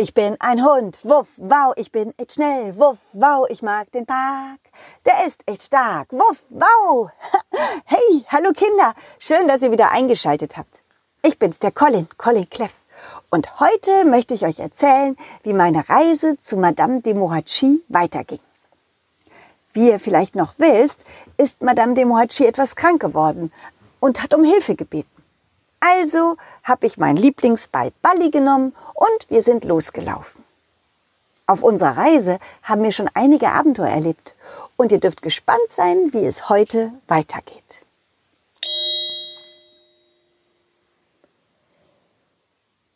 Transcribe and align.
ich 0.00 0.14
bin 0.14 0.36
ein 0.40 0.64
Hund. 0.64 0.98
Wuff, 1.02 1.28
wow, 1.36 1.74
ich 1.76 1.92
bin 1.92 2.14
echt 2.16 2.32
schnell. 2.32 2.74
Wuff, 2.78 2.96
wow, 3.12 3.46
ich 3.50 3.60
mag 3.60 3.92
den 3.92 4.06
Park. 4.06 4.58
Der 5.04 5.26
ist 5.26 5.42
echt 5.46 5.64
stark. 5.64 6.10
Wuff, 6.10 6.42
wow. 6.48 7.10
Hey, 7.84 8.24
hallo 8.28 8.52
Kinder. 8.52 8.94
Schön, 9.18 9.46
dass 9.46 9.60
ihr 9.60 9.70
wieder 9.70 9.92
eingeschaltet 9.92 10.56
habt. 10.56 10.80
Ich 11.22 11.38
bin's, 11.38 11.58
der 11.58 11.70
Colin, 11.70 12.08
Colin 12.16 12.48
Cleff. 12.48 12.72
Und 13.28 13.60
heute 13.60 14.06
möchte 14.06 14.32
ich 14.32 14.46
euch 14.46 14.58
erzählen, 14.58 15.16
wie 15.42 15.52
meine 15.52 15.86
Reise 15.88 16.38
zu 16.38 16.56
Madame 16.56 17.02
de 17.02 17.12
Mohachi 17.14 17.82
weiterging. 17.88 18.40
Wie 19.72 19.88
ihr 19.90 20.00
vielleicht 20.00 20.34
noch 20.34 20.54
wisst, 20.56 21.04
ist 21.36 21.62
Madame 21.62 21.92
de 21.94 22.06
Mohachi 22.06 22.46
etwas 22.46 22.74
krank 22.74 23.02
geworden 23.02 23.52
und 24.00 24.22
hat 24.22 24.32
um 24.32 24.44
Hilfe 24.44 24.76
gebeten. 24.76 25.19
Also 25.80 26.36
habe 26.62 26.86
ich 26.86 26.98
meinen 26.98 27.16
Lieblingsball 27.16 27.92
Balli 28.02 28.30
genommen 28.30 28.74
und 28.94 29.30
wir 29.30 29.42
sind 29.42 29.64
losgelaufen. 29.64 30.44
Auf 31.46 31.62
unserer 31.62 31.96
Reise 31.96 32.38
haben 32.62 32.82
wir 32.82 32.92
schon 32.92 33.10
einige 33.14 33.48
Abenteuer 33.48 33.88
erlebt 33.88 34.34
und 34.76 34.92
ihr 34.92 35.00
dürft 35.00 35.22
gespannt 35.22 35.68
sein, 35.68 36.12
wie 36.12 36.24
es 36.24 36.48
heute 36.48 36.92
weitergeht. 37.08 37.80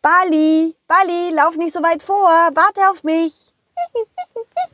Bali, 0.02 0.76
Bali, 0.86 1.30
lauf 1.34 1.56
nicht 1.56 1.72
so 1.72 1.82
weit 1.82 2.02
vor, 2.02 2.28
warte 2.28 2.82
auf 2.90 3.02
mich. 3.04 3.54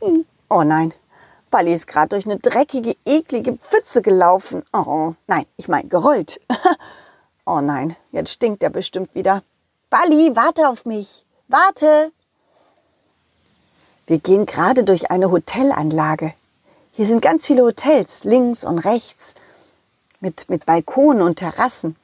oh 0.51 0.65
nein, 0.65 0.92
Bali 1.51 1.73
ist 1.73 1.87
gerade 1.87 2.09
durch 2.09 2.27
eine 2.27 2.38
dreckige, 2.38 2.96
eklige 3.06 3.56
Pfütze 3.56 4.02
gelaufen. 4.02 4.65
Oh 4.73 5.15
nein, 5.29 5.46
ich 5.56 5.68
meine 5.68 5.88
gerollt. 5.88 6.40
oh 7.50 7.60
nein, 7.60 7.96
jetzt 8.12 8.30
stinkt 8.30 8.62
er 8.62 8.70
bestimmt 8.70 9.14
wieder. 9.14 9.42
Bali, 9.90 10.30
warte 10.34 10.68
auf 10.68 10.84
mich. 10.84 11.24
Warte. 11.48 12.12
Wir 14.06 14.18
gehen 14.18 14.46
gerade 14.46 14.84
durch 14.84 15.10
eine 15.10 15.30
Hotelanlage. 15.30 16.32
Hier 16.92 17.07
sind 17.07 17.23
ganz 17.23 17.46
viele 17.46 17.62
Hotels, 17.62 18.24
links 18.24 18.65
und 18.65 18.79
rechts, 18.79 19.34
mit, 20.20 20.48
mit 20.48 20.66
Balkonen 20.66 21.23
und 21.23 21.37
Terrassen. 21.37 21.96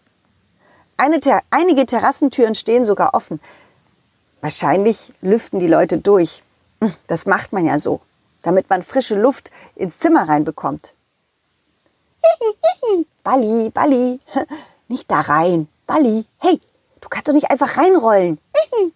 Eine, 0.97 1.19
einige 1.51 1.87
Terrassentüren 1.87 2.55
stehen 2.55 2.85
sogar 2.85 3.15
offen. 3.15 3.41
Wahrscheinlich 4.41 5.13
lüften 5.21 5.61
die 5.61 5.69
Leute 5.69 5.99
durch. 5.99 6.43
Das 7.07 7.27
macht 7.27 7.53
man 7.53 7.67
ja 7.67 7.79
so, 7.79 8.01
damit 8.43 8.69
man 8.69 8.83
frische 8.83 9.15
Luft 9.15 9.51
ins 9.75 9.99
Zimmer 9.99 10.29
reinbekommt. 10.29 10.93
Balli, 13.23 13.71
Balli, 13.71 14.21
nicht 14.89 15.11
da 15.11 15.21
rein. 15.21 15.69
Balli, 15.87 16.27
hey, 16.39 16.61
du 17.01 17.09
kannst 17.09 17.29
doch 17.29 17.33
nicht 17.33 17.51
einfach 17.51 17.77
reinrollen. 17.77 18.39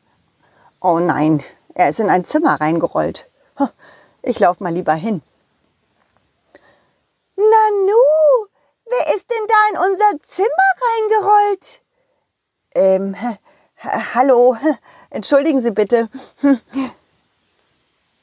oh 0.81 0.99
nein, 0.99 1.43
er 1.75 1.89
ist 1.89 2.01
in 2.01 2.11
ein 2.11 2.25
Zimmer 2.25 2.61
reingerollt. 2.61 3.27
Ich 4.23 4.39
lauf 4.39 4.61
mal 4.61 4.73
lieber 4.73 4.95
hin. 4.95 5.23
Nanu, 7.37 8.49
wer 8.85 9.15
ist 9.15 9.31
denn 9.31 9.47
da 9.49 9.55
in 9.71 9.91
unser 9.91 10.21
Zimmer 10.21 10.49
reingerollt? 10.83 11.81
Ähm, 12.75 13.17
hallo, 14.15 14.57
entschuldigen 15.11 15.61
Sie 15.61 15.71
bitte. 15.71 16.09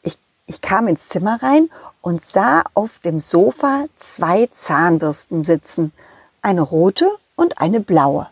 Ich, 0.04 0.18
ich 0.46 0.62
kam 0.62 0.88
ins 0.88 1.10
Zimmer 1.10 1.42
rein 1.44 1.70
und 2.02 2.24
sah 2.24 2.64
auf 2.76 3.00
dem 3.00 3.20
Sofa 3.20 3.88
zwei 3.98 4.48
Zahnbürsten 4.48 5.44
sitzen. 5.44 5.92
Eine 6.42 6.62
rote 6.62 7.10
und 7.38 7.62
eine 7.62 7.80
blaue. 7.80 8.28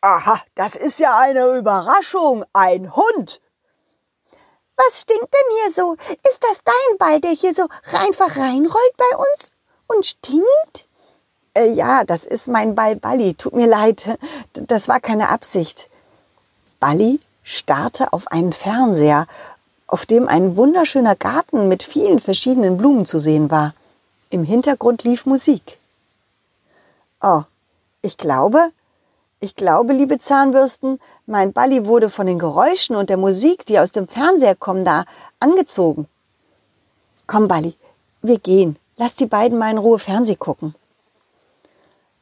Aha, 0.00 0.40
das 0.56 0.74
ist 0.74 0.98
ja 0.98 1.16
eine 1.18 1.56
Überraschung. 1.56 2.44
Ein 2.52 2.94
Hund. 2.94 3.40
Was 4.76 5.00
stinkt 5.00 5.32
denn 5.32 5.56
hier 5.62 5.72
so? 5.72 5.94
Ist 6.28 6.42
das 6.42 6.62
dein 6.64 6.98
Ball, 6.98 7.20
der 7.20 7.32
hier 7.32 7.52
so 7.52 7.68
einfach 7.92 8.36
reinrollt 8.36 8.96
bei 8.96 9.16
uns 9.16 9.52
und 9.88 10.06
stinkt? 10.06 10.88
Äh, 11.54 11.70
ja, 11.70 12.04
das 12.04 12.24
ist 12.24 12.48
mein 12.48 12.76
Ball 12.76 12.94
Balli. 12.94 13.34
Tut 13.34 13.54
mir 13.54 13.66
leid. 13.66 14.18
Das 14.52 14.86
war 14.86 15.00
keine 15.00 15.30
Absicht. 15.30 15.88
Balli 16.78 17.20
starrte 17.42 18.12
auf 18.12 18.28
einen 18.28 18.52
Fernseher, 18.52 19.26
auf 19.88 20.06
dem 20.06 20.28
ein 20.28 20.54
wunderschöner 20.54 21.16
Garten 21.16 21.66
mit 21.66 21.82
vielen 21.82 22.20
verschiedenen 22.20 22.76
Blumen 22.76 23.04
zu 23.04 23.18
sehen 23.18 23.50
war. 23.50 23.74
Im 24.30 24.44
Hintergrund 24.44 25.02
lief 25.02 25.26
Musik. 25.26 25.77
Oh, 27.20 27.42
ich 28.02 28.16
glaube, 28.16 28.72
ich 29.40 29.54
glaube, 29.54 29.92
liebe 29.92 30.18
Zahnbürsten, 30.18 31.00
mein 31.26 31.52
Balli 31.52 31.86
wurde 31.86 32.10
von 32.10 32.26
den 32.26 32.38
Geräuschen 32.38 32.96
und 32.96 33.10
der 33.10 33.16
Musik, 33.16 33.64
die 33.66 33.78
aus 33.78 33.92
dem 33.92 34.08
Fernseher 34.08 34.56
kommen, 34.56 34.84
da 34.84 35.04
angezogen. 35.40 36.08
Komm, 37.26 37.46
Balli, 37.46 37.76
wir 38.22 38.38
gehen. 38.38 38.78
Lass 38.96 39.14
die 39.14 39.26
beiden 39.26 39.58
mal 39.58 39.70
in 39.70 39.78
Ruhe 39.78 39.98
Fernseh 39.98 40.34
gucken. 40.34 40.74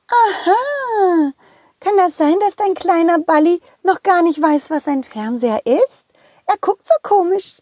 Aha. 0.09 1.33
Kann 1.81 1.97
das 1.97 2.17
sein, 2.17 2.35
dass 2.41 2.57
dein 2.57 2.75
kleiner 2.75 3.19
Balli 3.19 3.61
noch 3.83 4.03
gar 4.03 4.23
nicht 4.23 4.41
weiß, 4.41 4.71
was 4.71 4.89
ein 4.89 5.05
Fernseher 5.05 5.65
ist? 5.65 6.07
Er 6.47 6.57
guckt 6.61 6.87
so 6.87 6.95
komisch. 7.03 7.59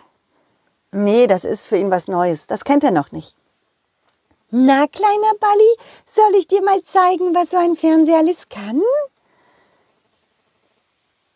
nee, 0.92 1.26
das 1.26 1.44
ist 1.44 1.66
für 1.66 1.76
ihn 1.76 1.90
was 1.90 2.08
Neues. 2.08 2.46
Das 2.46 2.64
kennt 2.64 2.84
er 2.84 2.90
noch 2.90 3.12
nicht. 3.12 3.34
Na, 4.50 4.86
kleiner 4.86 5.34
Balli, 5.40 5.76
soll 6.06 6.38
ich 6.38 6.46
dir 6.46 6.62
mal 6.62 6.80
zeigen, 6.82 7.34
was 7.34 7.50
so 7.50 7.58
ein 7.58 7.76
Fernseher 7.76 8.18
alles 8.18 8.48
kann? 8.48 8.80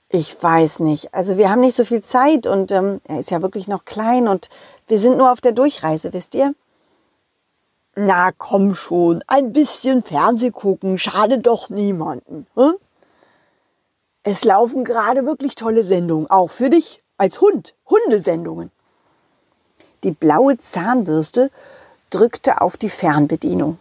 Ich 0.09 0.43
weiß 0.43 0.81
nicht. 0.81 1.13
Also 1.13 1.37
wir 1.37 1.51
haben 1.51 1.61
nicht 1.61 1.77
so 1.77 1.85
viel 1.85 2.03
Zeit 2.03 2.47
und 2.47 2.73
ähm, 2.73 3.03
er 3.07 3.21
ist 3.21 3.31
ja 3.31 3.43
wirklich 3.43 3.69
noch 3.69 3.85
klein 3.85 4.29
und 4.29 4.49
wir 4.89 4.99
sind 4.99 5.19
nur 5.19 5.31
auf 5.31 5.43
der 5.43 5.53
Durchreise, 5.53 6.13
wisst 6.15 6.35
ihr? 6.35 6.55
Na 7.95 8.33
komm 8.33 8.75
schon, 8.75 9.23
ein 9.27 9.53
bisschen 9.53 10.03
Fernseh 10.03 10.51
gucken 10.51 10.97
schadet 10.97 11.47
doch 11.47 11.69
niemanden. 11.69 12.47
Hm? 12.55 12.75
Es 14.23 14.45
laufen 14.45 14.85
gerade 14.85 15.27
wirklich 15.27 15.55
tolle 15.55 15.83
Sendungen, 15.83 16.31
auch 16.31 16.51
für 16.51 16.71
dich 16.71 17.01
als 17.19 17.43
Hund, 17.43 17.75
Hundesendungen. 17.91 18.71
Die 20.03 20.13
blaue 20.13 20.57
Zahnbürste 20.57 21.51
drückte 22.13 22.61
auf 22.61 22.77
die 22.77 22.91
Fernbedienung, 22.91 23.79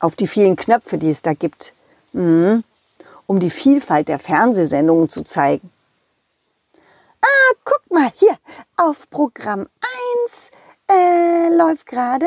auf 0.00 0.16
die 0.16 0.26
vielen 0.26 0.56
Knöpfe, 0.56 0.98
die 0.98 1.10
es 1.10 1.22
da 1.22 1.34
gibt, 1.34 1.72
mhm. 2.12 2.64
um 3.26 3.38
die 3.38 3.50
Vielfalt 3.50 4.08
der 4.08 4.18
Fernsehsendungen 4.18 5.08
zu 5.08 5.22
zeigen. 5.22 5.70
Ah, 7.22 7.54
guck 7.64 7.82
mal 7.90 8.10
hier, 8.16 8.36
auf 8.76 9.08
Programm 9.10 9.68
1 10.24 10.50
äh, 10.90 11.48
läuft 11.54 11.86
gerade 11.86 12.26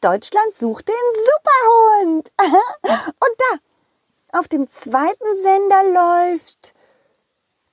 Deutschland 0.00 0.52
sucht 0.54 0.88
den 0.88 0.94
Superhund. 1.24 2.32
Und 2.82 3.34
da, 3.38 4.38
auf 4.38 4.48
dem 4.48 4.68
zweiten 4.68 5.38
Sender 5.42 5.82
läuft 5.84 6.74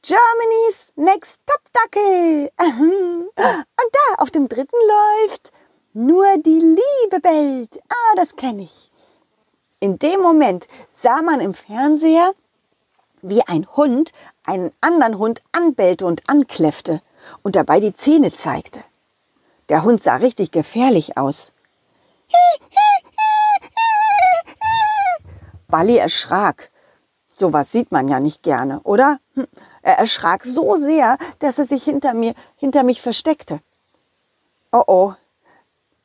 Germany's 0.02 0.94
Next 0.96 1.42
Top 1.46 1.62
Dackel. 1.74 2.52
Und 2.58 3.36
da, 3.36 4.16
auf 4.18 4.32
dem 4.32 4.48
dritten 4.48 4.78
läuft 4.88 5.52
nur 5.94 6.26
die 6.38 6.60
Liebe 6.60 7.20
bellt. 7.22 7.80
Ah, 7.90 8.16
das 8.16 8.36
kenne 8.36 8.64
ich. 8.64 8.92
In 9.80 9.98
dem 10.00 10.22
Moment 10.22 10.68
sah 10.90 11.22
man 11.22 11.40
im 11.40 11.54
Fernseher, 11.54 12.34
wie 13.22 13.42
ein 13.44 13.68
Hund 13.76 14.12
einen 14.46 14.72
anderen 14.82 15.18
Hund 15.18 15.42
anbellte 15.52 16.06
und 16.06 16.30
ankläffte 16.30 17.02
und 17.44 17.56
dabei 17.56 17.80
die 17.80 17.94
Zähne 17.94 18.34
zeigte. 18.34 18.84
Der 19.70 19.84
Hund 19.84 20.02
sah 20.02 20.18
richtig 20.18 20.52
gefährlich 20.52 21.18
aus. 21.18 21.52
Balli 25.68 25.98
erschrak. 25.98 26.70
Sowas 27.34 27.72
sieht 27.72 27.92
man 27.92 28.08
ja 28.08 28.20
nicht 28.20 28.44
gerne, 28.44 28.82
oder? 28.82 29.20
Hm, 29.34 29.48
er 29.82 29.98
erschrak 29.98 30.46
so 30.46 30.76
sehr, 30.76 31.18
dass 31.40 31.58
er 31.58 31.66
sich 31.66 31.84
hinter 31.84 32.14
mir, 32.14 32.36
hinter 32.58 32.84
mich 32.84 33.02
versteckte. 33.02 33.62
Oh 34.72 34.84
oh. 34.86 35.14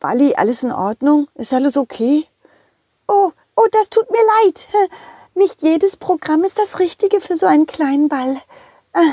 Balli, 0.01 0.35
alles 0.35 0.63
in 0.65 0.73
Ordnung? 0.73 1.29
Ist 1.35 1.53
alles 1.53 1.77
okay? 1.77 2.27
Oh, 3.09 3.33
oh, 3.57 3.67
das 3.73 3.91
tut 3.91 4.11
mir 4.11 4.25
leid. 4.45 4.67
Nicht 5.35 5.63
jedes 5.63 5.97
Programm 5.97 6.45
ist 6.45 6.59
das 6.59 6.79
Richtige 6.79 7.21
für 7.21 7.37
so 7.37 7.47
einen 7.47 7.67
kleinen 7.67 8.09
Ball. 8.09 8.41
Äh, 8.93 9.11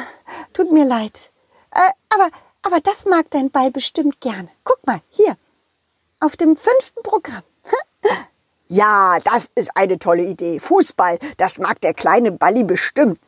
tut 0.53 0.71
mir 0.71 0.85
leid. 0.85 1.29
Äh, 1.71 1.91
aber 2.09 2.29
aber 2.63 2.79
das 2.79 3.05
mag 3.05 3.29
dein 3.29 3.51
Ball 3.51 3.69
bestimmt 3.71 4.21
gerne. 4.21 4.47
Guck 4.63 4.85
mal, 4.87 5.01
hier, 5.09 5.37
auf 6.21 6.37
dem 6.37 6.55
fünften 6.55 7.03
Programm. 7.03 7.43
ja, 8.67 9.17
das 9.23 9.51
ist 9.53 9.75
eine 9.75 9.99
tolle 9.99 10.23
Idee. 10.23 10.59
Fußball, 10.59 11.19
das 11.37 11.59
mag 11.59 11.81
der 11.81 11.93
kleine 11.93 12.31
Balli 12.31 12.63
bestimmt. 12.63 13.19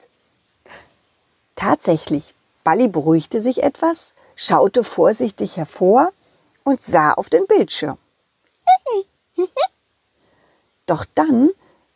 Tatsächlich, 1.56 2.34
Balli 2.64 2.88
beruhigte 2.88 3.42
sich 3.42 3.62
etwas, 3.62 4.14
schaute 4.38 4.84
vorsichtig 4.84 5.58
hervor 5.58 6.12
und 6.66 6.82
sah 6.82 7.14
auf 7.14 7.30
den 7.30 7.48
Bildschirm. 7.48 7.98
Doch 10.86 11.06
dann 11.16 11.50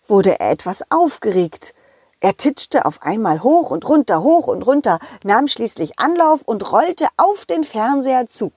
wurde 0.08 0.40
er 0.40 0.52
etwas 0.52 0.90
aufgeregt. 0.90 1.74
Er 2.22 2.36
titschte 2.36 2.86
auf 2.86 3.02
einmal 3.02 3.44
hoch 3.44 3.72
und 3.72 3.88
runter, 3.88 4.24
hoch 4.24 4.48
und 4.48 4.66
runter, 4.66 5.00
nahm 5.24 5.48
schließlich 5.48 6.00
Anlauf 6.00 6.42
und 6.44 6.72
rollte 6.72 7.08
auf 7.18 7.46
den 7.46 7.64
Fernseher 7.64 8.28
zu. 8.28 8.52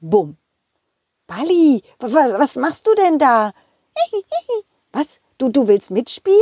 Bumm. 0.00 0.36
Balli, 1.26 1.82
was 1.98 2.56
machst 2.56 2.86
du 2.86 2.94
denn 2.94 3.18
da? 3.18 3.52
Was? 4.92 5.18
Du, 5.38 5.48
du 5.48 5.66
willst 5.66 5.90
mitspielen? 5.90 6.38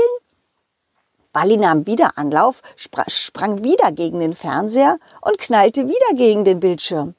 Balli 1.33 1.57
nahm 1.57 1.87
wieder 1.87 2.17
Anlauf, 2.17 2.63
sprang 2.77 3.65
wieder 3.65 3.91
gegen 3.91 4.21
den 4.21 4.35
Fernseher 4.35 4.99
und 5.21 5.39
knallte 5.39 5.89
wieder 5.89 6.15
gegen 6.15 6.45
den 6.45 6.61
Bildschirm. 6.61 7.15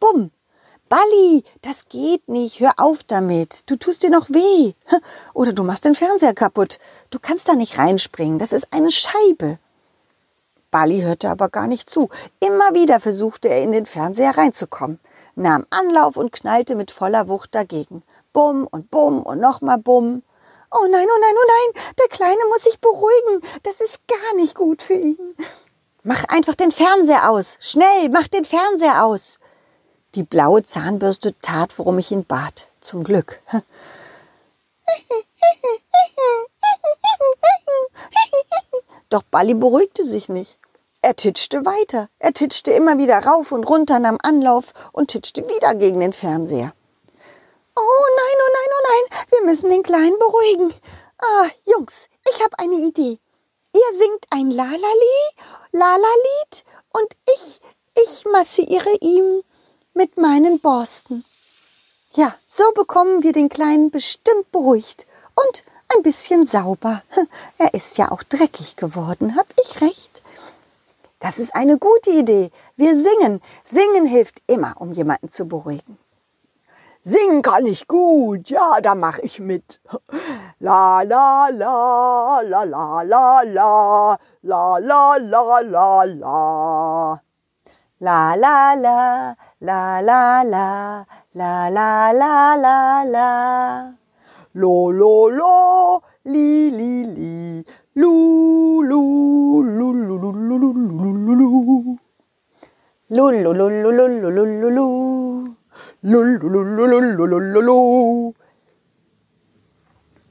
Bumm. 0.00 0.32
Balli, 0.90 1.44
das 1.62 1.88
geht 1.88 2.28
nicht. 2.28 2.58
Hör 2.58 2.72
auf 2.76 3.04
damit. 3.04 3.70
Du 3.70 3.76
tust 3.76 4.02
dir 4.02 4.10
noch 4.10 4.28
weh. 4.28 4.72
Oder 5.34 5.52
du 5.52 5.62
machst 5.62 5.84
den 5.84 5.94
Fernseher 5.94 6.34
kaputt. 6.34 6.80
Du 7.10 7.20
kannst 7.20 7.46
da 7.46 7.54
nicht 7.54 7.78
reinspringen. 7.78 8.40
Das 8.40 8.52
ist 8.52 8.66
eine 8.72 8.90
Scheibe. 8.90 9.60
Balli 10.72 11.02
hörte 11.02 11.30
aber 11.30 11.48
gar 11.48 11.68
nicht 11.68 11.88
zu. 11.88 12.08
Immer 12.40 12.74
wieder 12.74 12.98
versuchte 12.98 13.48
er 13.48 13.62
in 13.62 13.70
den 13.70 13.86
Fernseher 13.86 14.36
reinzukommen, 14.36 14.98
nahm 15.36 15.64
Anlauf 15.70 16.16
und 16.16 16.32
knallte 16.32 16.74
mit 16.74 16.90
voller 16.90 17.28
Wucht 17.28 17.54
dagegen. 17.54 18.02
Bumm 18.32 18.66
und 18.68 18.90
bumm 18.90 19.22
und 19.22 19.38
nochmal 19.38 19.78
bumm. 19.78 20.24
Oh 20.72 20.86
nein, 20.90 21.06
oh 21.06 21.20
nein, 21.20 21.34
oh 21.36 21.46
nein, 21.46 21.84
der 22.00 22.08
Kleine 22.08 22.40
muss 22.48 22.64
sich 22.64 22.80
beruhigen. 22.80 23.48
Das 23.62 23.80
ist 23.80 24.00
gar 24.08 24.34
nicht 24.34 24.56
gut 24.56 24.82
für 24.82 24.94
ihn. 24.94 25.36
Mach 26.02 26.24
einfach 26.24 26.56
den 26.56 26.72
Fernseher 26.72 27.30
aus. 27.30 27.58
Schnell, 27.60 28.08
mach 28.08 28.26
den 28.26 28.44
Fernseher 28.44 29.04
aus. 29.04 29.38
Die 30.16 30.24
blaue 30.24 30.64
Zahnbürste 30.64 31.38
tat, 31.40 31.78
worum 31.78 31.98
ich 31.98 32.10
ihn 32.10 32.24
bat. 32.24 32.66
Zum 32.80 33.04
Glück. 33.04 33.40
Doch 39.08 39.22
Balli 39.22 39.54
beruhigte 39.54 40.04
sich 40.04 40.28
nicht. 40.28 40.58
Er 41.02 41.14
titschte 41.16 41.64
weiter. 41.64 42.08
Er 42.18 42.32
titschte 42.32 42.72
immer 42.72 42.98
wieder 42.98 43.18
rauf 43.18 43.52
und 43.52 43.64
runter, 43.64 43.98
nahm 44.00 44.18
Anlauf 44.22 44.72
und 44.92 45.08
titschte 45.08 45.48
wieder 45.48 45.74
gegen 45.74 46.00
den 46.00 46.12
Fernseher. 46.12 46.74
Oh 47.76 48.06
nein, 48.16 48.36
oh 48.36 48.52
nein, 48.52 48.68
oh 48.72 48.82
nein, 48.88 49.04
wir 49.30 49.42
müssen 49.46 49.70
den 49.70 49.82
Kleinen 49.82 50.18
beruhigen. 50.18 50.74
Ah, 51.18 51.48
Jungs, 51.64 52.08
ich 52.28 52.42
habe 52.42 52.58
eine 52.58 52.74
Idee. 52.74 53.18
Ihr 53.72 53.98
singt 53.98 54.26
ein 54.30 54.50
Lalali, 54.50 55.20
Lalalied 55.70 56.64
und 56.92 57.16
ich, 57.34 57.60
ich 57.94 58.24
massiere 58.26 58.90
ihm 59.00 59.42
mit 60.00 60.16
meinen 60.16 60.60
Borsten. 60.60 61.26
Ja, 62.14 62.34
so 62.46 62.64
bekommen 62.72 63.22
wir 63.22 63.34
den 63.34 63.50
Kleinen 63.50 63.90
bestimmt 63.90 64.50
beruhigt 64.50 65.06
und 65.34 65.62
ein 65.94 66.02
bisschen 66.02 66.46
sauber. 66.46 67.02
Er 67.58 67.74
ist 67.74 67.98
ja 67.98 68.10
auch 68.10 68.22
dreckig 68.22 68.76
geworden, 68.76 69.36
hab 69.36 69.48
ich 69.62 69.82
recht? 69.82 70.22
Das 71.18 71.38
ist 71.38 71.54
eine 71.54 71.76
gute 71.76 72.12
Idee. 72.12 72.50
Wir 72.76 72.96
singen. 72.96 73.42
Singen 73.62 74.06
hilft 74.06 74.40
immer, 74.46 74.72
um 74.78 74.92
jemanden 74.92 75.28
zu 75.28 75.44
beruhigen. 75.44 75.98
Singen 77.02 77.42
kann 77.42 77.66
ich 77.66 77.86
gut, 77.86 78.48
ja, 78.48 78.80
da 78.80 78.94
mach 78.94 79.18
ich 79.18 79.38
mit. 79.38 79.80
La 80.60 81.02
la 81.02 81.48
la 81.50 82.40
la 82.40 82.62
la 82.62 83.02
la 83.02 83.42
la 83.42 84.18
la 84.40 84.78
la 84.78 85.16
la 85.18 85.60
la 85.60 86.04
la 86.04 87.22
La 88.02 88.34
la 88.34 88.74
la, 88.76 89.36
la 89.60 90.00
la 90.00 90.42
la, 90.42 91.04
la 91.34 91.68
la 91.68 92.12
la 92.12 92.56
la 92.56 93.04
la. 93.04 93.92
Lo 94.54 94.90
lo 94.90 95.28
lo, 95.28 96.02
li 96.24 96.70
li 96.70 97.04
li, 97.04 97.64
lu 97.96 98.80
lu 98.80 99.60
lu 99.60 99.92
lu 99.92 100.16
lu 100.16 100.32
lu 100.32 100.56
lu 100.58 100.72
lu 100.96 101.12
lu 101.26 101.34
lu. 101.34 101.98
Lu 103.10 103.30
lu 103.42 103.52
lu 103.52 103.68
lu 103.68 103.90
lu 103.92 104.06
lu 104.08 104.30
lu 104.30 104.44
lu 104.60 104.70
lu. 104.70 104.86
Lu 106.02 106.22
lu 106.24 106.48
lu 106.48 106.86
lu 106.86 107.00
lu 107.00 107.26
lu 107.26 107.38
lu 107.38 107.60
lu. 107.60 108.34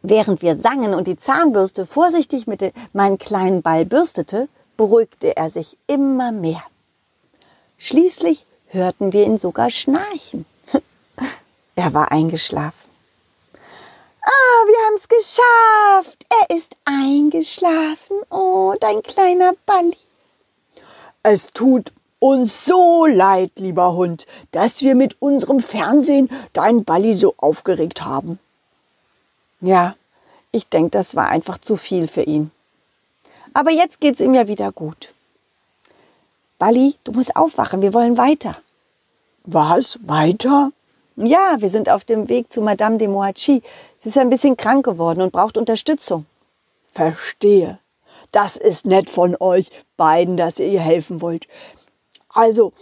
Während 0.02 0.42
wir 0.42 0.56
sangen 0.56 0.96
und 0.96 1.06
die 1.06 1.18
Zahnbürste 1.18 1.86
vorsichtig 1.86 2.48
mit 2.48 2.74
meinem 2.94 3.20
kleinen 3.20 3.62
Ball 3.62 3.86
bürstete, 3.86 4.50
beruhigte 4.76 5.38
er 5.38 5.52
sich 5.52 5.78
immer 5.86 6.32
mehr. 6.32 6.64
Schließlich 7.90 8.46
hörten 8.68 9.14
wir 9.14 9.24
ihn 9.24 9.40
sogar 9.40 9.72
schnarchen. 9.72 10.46
er 11.76 11.92
war 11.92 12.12
eingeschlafen. 12.12 12.88
Ah, 14.22 14.66
wir 14.68 14.86
haben's 14.86 15.08
geschafft. 15.08 16.24
Er 16.30 16.56
ist 16.56 16.76
eingeschlafen. 16.86 18.18
Oh, 18.30 18.76
dein 18.80 19.02
kleiner 19.02 19.54
Balli. 19.66 19.98
Es 21.24 21.52
tut 21.52 21.92
uns 22.20 22.64
so 22.64 23.08
leid, 23.08 23.54
lieber 23.56 23.94
Hund, 23.94 24.28
dass 24.52 24.84
wir 24.84 24.94
mit 24.94 25.20
unserem 25.20 25.60
Fernsehen 25.60 26.30
deinen 26.54 26.84
Balli 26.84 27.14
so 27.14 27.34
aufgeregt 27.38 28.06
haben. 28.06 28.38
Ja, 29.62 29.96
ich 30.52 30.68
denke, 30.68 30.92
das 30.92 31.16
war 31.16 31.30
einfach 31.30 31.58
zu 31.58 31.76
viel 31.76 32.08
für 32.08 32.22
ihn. 32.22 32.52
Aber 33.56 33.72
jetzt 33.72 34.00
geht's 34.00 34.20
ihm 34.20 34.36
ja 34.36 34.48
wieder 34.48 34.72
gut. 34.72 35.12
Bali, 36.60 36.96
du 37.06 37.14
musst 37.14 37.36
aufwachen, 37.38 37.82
wir 37.82 37.94
wollen 37.94 38.18
weiter. 38.18 38.58
Was? 39.46 39.98
Weiter? 40.04 40.72
Ja, 41.16 41.56
wir 41.60 41.70
sind 41.70 41.90
auf 41.90 42.04
dem 42.04 42.28
Weg 42.28 42.52
zu 42.52 42.62
Madame 42.62 42.98
de 42.98 43.08
Moachi. 43.08 43.64
Sie 43.98 44.10
ist 44.10 44.18
ein 44.18 44.30
bisschen 44.30 44.58
krank 44.58 44.86
geworden 44.86 45.22
und 45.22 45.32
braucht 45.32 45.58
Unterstützung. 45.58 46.26
Verstehe. 46.92 47.80
Das 48.32 48.58
ist 48.58 48.86
nett 48.86 49.10
von 49.10 49.38
euch 49.40 49.72
beiden, 49.98 50.38
dass 50.38 50.60
ihr 50.60 50.68
ihr 50.68 50.82
helfen 50.82 51.22
wollt. 51.22 51.48
Also, 52.30 52.74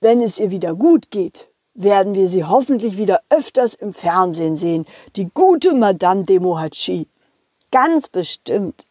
wenn 0.00 0.20
es 0.20 0.38
ihr 0.38 0.50
wieder 0.50 0.74
gut 0.74 1.10
geht, 1.10 1.48
werden 1.74 2.14
wir 2.14 2.28
sie 2.28 2.44
hoffentlich 2.44 2.98
wieder 2.98 3.22
öfters 3.30 3.74
im 3.74 3.94
Fernsehen 3.94 4.56
sehen. 4.56 4.86
Die 5.16 5.30
gute 5.32 5.72
Madame 5.72 6.24
de 6.24 6.38
Mohachi. 6.38 7.08
Ganz 7.70 8.10
bestimmt. 8.10 8.86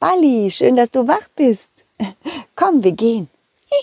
Balli, 0.00 0.50
schön, 0.50 0.76
dass 0.76 0.90
du 0.90 1.08
wach 1.08 1.28
bist. 1.34 1.84
Komm, 2.54 2.82
wir 2.82 2.92
gehen. 2.92 3.28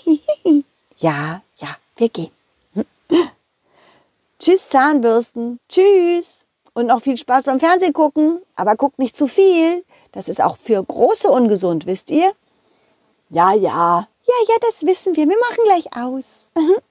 Ja, 0.98 1.42
ja, 1.58 1.76
wir 1.96 2.08
gehen. 2.08 2.30
Tschüss, 4.38 4.66
Zahnbürsten. 4.70 5.60
Tschüss. 5.68 6.46
Und 6.72 6.86
noch 6.86 7.02
viel 7.02 7.18
Spaß 7.18 7.44
beim 7.44 7.60
Fernsehen 7.60 7.92
gucken. 7.92 8.40
Aber 8.54 8.76
guckt 8.76 8.98
nicht 8.98 9.14
zu 9.14 9.26
viel. 9.26 9.84
Das 10.12 10.26
ist 10.28 10.40
auch 10.40 10.56
für 10.56 10.82
Große 10.82 11.30
ungesund, 11.30 11.84
wisst 11.84 12.10
ihr? 12.10 12.32
Ja, 13.28 13.52
ja. 13.52 14.08
Ja, 14.26 14.34
ja, 14.48 14.54
das 14.62 14.86
wissen 14.86 15.14
wir. 15.16 15.28
Wir 15.28 15.38
machen 15.38 15.64
gleich 15.64 15.94
aus. 15.94 16.50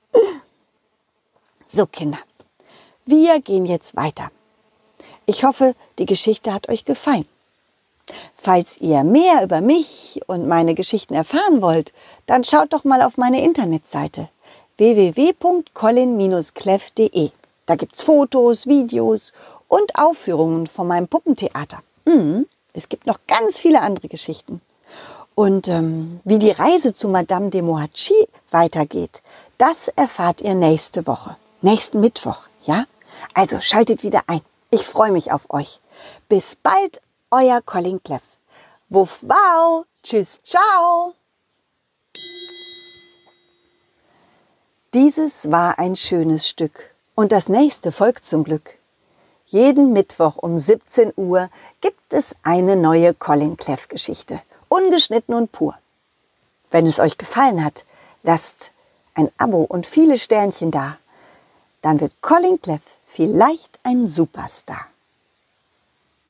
So, 1.68 1.88
Kinder. 1.88 2.20
Wir 3.08 3.42
gehen 3.42 3.66
jetzt 3.66 3.96
weiter. 3.96 4.30
Ich 5.26 5.44
hoffe, 5.44 5.74
die 5.98 6.06
Geschichte 6.06 6.54
hat 6.54 6.70
euch 6.70 6.86
gefallen. 6.86 7.28
Falls 8.36 8.80
ihr 8.80 9.04
mehr 9.04 9.44
über 9.44 9.62
mich 9.62 10.22
und 10.28 10.48
meine 10.48 10.76
Geschichten 10.76 11.16
erfahren 11.16 11.62
wollt, 11.62 11.94
dann 12.26 12.44
schaut 12.44 12.74
doch 12.74 12.84
mal 12.84 13.02
auf 13.02 13.16
meine 13.18 13.42
Internetseite 13.44 14.30
www.colin-cleff.de. 14.78 17.32
Da 17.66 17.76
gibt's 17.76 18.04
Fotos, 18.04 18.68
Videos 18.68 19.34
und 19.68 19.96
Aufführungen 19.96 20.68
von 20.68 20.88
meinem 20.88 21.08
Puppentheater. 21.08 21.80
Mhm. 22.06 22.46
Es 22.74 22.90
gibt 22.90 23.08
noch 23.08 23.20
ganz 23.28 23.60
viele 23.60 23.82
andere 23.82 24.08
Geschichten. 24.08 24.62
Und 25.34 25.68
ähm, 25.68 26.20
wie 26.24 26.38
die 26.40 26.52
Reise 26.52 26.94
zu 26.94 27.10
Madame 27.10 27.50
de 27.50 27.62
Mohachi 27.62 28.28
weitergeht, 28.52 29.22
das 29.58 29.90
erfahrt 29.90 30.42
ihr 30.42 30.56
nächste 30.56 31.06
Woche, 31.08 31.36
nächsten 31.62 32.00
Mittwoch, 32.00 32.44
ja? 32.64 32.86
Also 33.34 33.60
schaltet 33.62 34.04
wieder 34.04 34.22
ein. 34.28 34.42
Ich 34.72 34.86
freue 34.86 35.12
mich 35.12 35.32
auf 35.32 35.50
euch. 35.50 35.80
Bis 36.30 36.56
bald, 36.56 37.02
euer 37.32 37.62
Colin 37.62 38.02
Cleff. 38.04 38.24
Wuff, 38.90 39.20
wow. 39.22 39.86
Tschüss, 40.04 40.40
ciao. 40.44 41.14
Dieses 44.94 45.52
war 45.52 45.78
ein 45.78 45.96
schönes 45.96 46.48
Stück 46.48 46.94
und 47.16 47.32
das 47.32 47.50
nächste 47.50 47.92
folgt 47.92 48.26
zum 48.26 48.44
Glück. 48.44 48.78
Jeden 49.48 49.92
Mittwoch 49.92 50.38
um 50.38 50.58
17 50.58 51.14
Uhr 51.18 51.50
gibt 51.82 52.14
es 52.14 52.36
eine 52.44 52.76
neue 52.76 53.14
Colin 53.14 53.58
Cleff 53.58 53.88
Geschichte, 53.88 54.42
ungeschnitten 54.70 55.36
und 55.36 55.52
pur. 55.52 55.78
Wenn 56.72 56.88
es 56.88 57.00
euch 57.00 57.18
gefallen 57.18 57.64
hat, 57.64 57.84
lasst 58.24 58.72
ein 59.16 59.30
Abo 59.38 59.64
und 59.64 59.86
viele 59.86 60.18
Sternchen 60.18 60.72
da. 60.72 60.98
Dann 61.82 62.00
wird 62.00 62.22
Colin 62.22 62.62
Cleff 62.62 62.82
vielleicht 63.06 63.80
ein 63.84 64.06
Superstar. 64.06 64.88